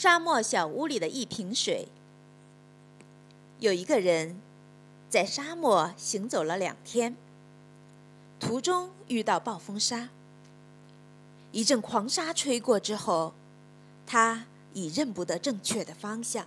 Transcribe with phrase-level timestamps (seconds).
[0.00, 1.86] 沙漠小屋里的一瓶水。
[3.58, 4.40] 有一个人
[5.10, 7.14] 在沙漠行走了两天，
[8.38, 10.08] 途中遇到暴风沙。
[11.52, 13.34] 一阵狂沙吹过之后，
[14.06, 16.46] 他已认不得正确的方向。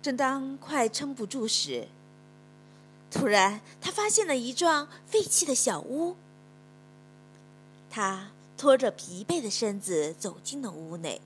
[0.00, 1.88] 正当快撑不住时，
[3.10, 6.16] 突然他发现了一幢废弃的小屋。
[7.90, 11.20] 他拖着疲惫的身子走进了屋内。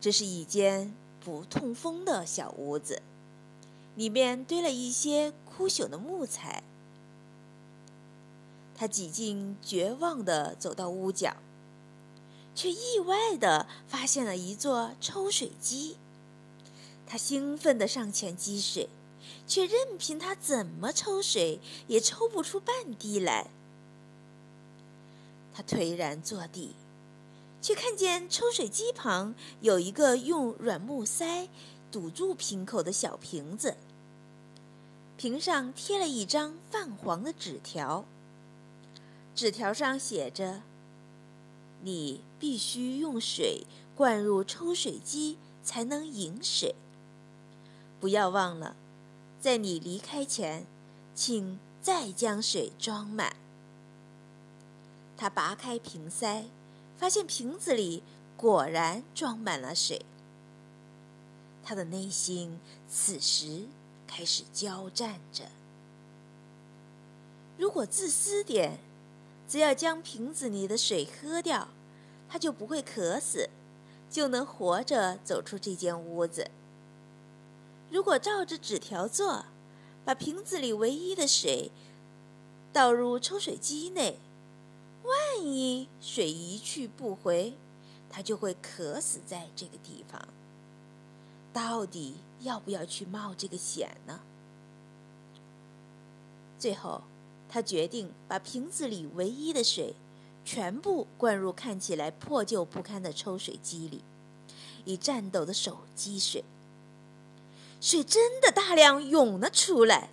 [0.00, 3.02] 这是一间不通风的小屋子，
[3.96, 6.62] 里面堆了一些枯朽的木材。
[8.74, 11.36] 他几近绝望地走到屋角，
[12.54, 15.96] 却意外地发现了一座抽水机。
[17.04, 18.88] 他兴奋地上前积水，
[19.48, 21.58] 却任凭他怎么抽水，
[21.88, 23.50] 也抽不出半滴来。
[25.58, 26.76] 他颓然坐地。
[27.60, 31.48] 却看见抽水机旁有一个用软木塞
[31.90, 33.76] 堵住瓶口的小瓶子，
[35.16, 38.04] 瓶上贴了一张泛黄的纸条。
[39.34, 40.62] 纸条上写着
[41.82, 46.76] ：“你必须用水灌入抽水机才能饮水。
[47.98, 48.76] 不要忘了，
[49.40, 50.64] 在你离开前，
[51.12, 53.34] 请再将水装满。”
[55.18, 56.46] 他拔开瓶塞。
[56.96, 58.02] 发现瓶子里
[58.36, 60.04] 果然装满了水，
[61.62, 63.66] 他的内心此时
[64.04, 65.44] 开始交战着。
[67.56, 68.80] 如果自私点，
[69.48, 71.68] 只要将瓶子里的水喝掉，
[72.28, 73.48] 他就不会渴死，
[74.10, 76.50] 就能活着走出这间屋子。
[77.92, 79.44] 如果照着纸条做，
[80.04, 81.70] 把瓶子里唯一的水
[82.72, 84.18] 倒入抽水机内。
[85.08, 87.54] 万一水一去不回，
[88.10, 90.28] 他就会渴死在这个地方。
[91.52, 94.20] 到底要不要去冒这个险呢？
[96.58, 97.02] 最后，
[97.48, 99.94] 他决定把瓶子里唯一的水
[100.44, 104.02] 全部灌入看起来破旧不堪的抽水机里，
[104.84, 106.44] 以颤抖的手积水。
[107.80, 110.10] 水真的大量涌了出来。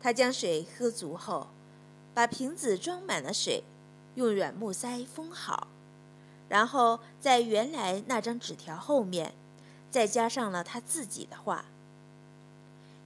[0.00, 1.48] 他将水喝足后。
[2.14, 3.64] 把瓶子装满了水，
[4.14, 5.66] 用软木塞封好，
[6.48, 9.34] 然后在原来那张纸条后面，
[9.90, 11.64] 再加上了他自己的话：“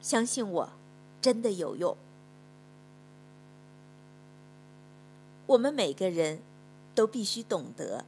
[0.03, 0.71] 相信我，
[1.23, 1.97] 真的有用。”
[5.47, 6.43] 我们每个人
[6.95, 8.05] 都必须懂得，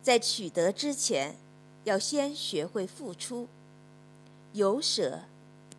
[0.00, 1.34] 在取得之前，
[1.82, 3.48] 要先学会付出，
[4.52, 5.22] 有舍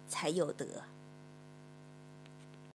[0.09, 0.84] 才有得。